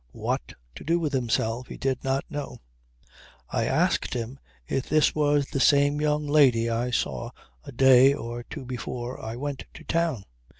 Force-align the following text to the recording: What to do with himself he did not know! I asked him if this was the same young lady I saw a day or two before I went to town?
What 0.13 0.53
to 0.73 0.83
do 0.83 0.97
with 0.99 1.13
himself 1.13 1.67
he 1.67 1.77
did 1.77 2.03
not 2.03 2.25
know! 2.27 2.57
I 3.51 3.65
asked 3.65 4.15
him 4.15 4.39
if 4.67 4.89
this 4.89 5.13
was 5.13 5.45
the 5.45 5.59
same 5.59 6.01
young 6.01 6.25
lady 6.25 6.71
I 6.71 6.89
saw 6.89 7.29
a 7.65 7.71
day 7.71 8.11
or 8.11 8.41
two 8.41 8.65
before 8.65 9.23
I 9.23 9.35
went 9.35 9.65
to 9.75 9.83
town? 9.83 10.23